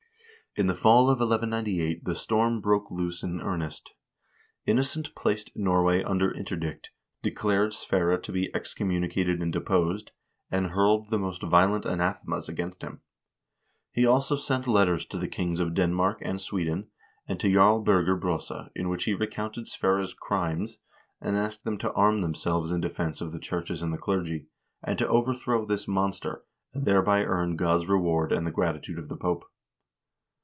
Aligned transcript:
In 0.57 0.67
the 0.67 0.75
fall 0.75 1.03
of 1.09 1.19
1198 1.21 2.03
the 2.03 2.13
storm 2.13 2.59
broke 2.59 2.91
loose 2.91 3.23
in 3.23 3.39
earnest. 3.39 3.93
Innocent 4.65 5.15
placed 5.15 5.55
Norway 5.55 6.03
under 6.03 6.29
interdict, 6.29 6.89
declared 7.23 7.71
Sverre 7.73 8.17
to 8.17 8.31
be 8.33 8.51
excom 8.53 8.87
municated 8.87 9.41
and 9.41 9.53
deposed, 9.53 10.11
and 10.51 10.71
hurled 10.71 11.09
the 11.09 11.17
most 11.17 11.41
violent 11.41 11.85
anathemas 11.85 12.49
against 12.49 12.81
him.2 12.81 12.99
He 13.93 14.05
also 14.05 14.35
sent 14.35 14.67
letters 14.67 15.05
to 15.05 15.17
the 15.17 15.29
kings 15.29 15.61
of 15.61 15.73
Denmark 15.73 16.19
and 16.21 16.41
Sweden, 16.41 16.89
and 17.29 17.39
to 17.39 17.49
Jarl 17.49 17.79
Birger 17.79 18.17
Brosa, 18.17 18.71
in 18.75 18.89
which 18.89 19.05
he 19.05 19.13
recounted 19.13 19.69
Sverre's 19.69 20.13
"crimes," 20.13 20.79
and 21.21 21.37
asked 21.37 21.63
them 21.63 21.77
to 21.77 21.93
arm 21.93 22.19
themselves 22.19 22.71
in 22.73 22.81
defense 22.81 23.21
of 23.21 23.31
the 23.31 23.39
churches 23.39 23.81
and 23.81 23.93
the 23.93 23.97
clergy, 23.97 24.47
and 24.83 24.99
to 24.99 25.07
overthrow 25.07 25.65
this 25.65 25.87
monster, 25.87 26.43
and 26.73 26.83
thereby 26.83 27.23
earn 27.23 27.55
God's 27.55 27.87
reward 27.87 28.33
and 28.33 28.45
the 28.45 28.51
gratitude 28.51 28.99
of 28.99 29.07
the 29.07 29.15
Pope. 29.15 29.45